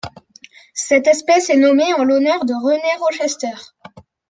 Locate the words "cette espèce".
0.73-1.51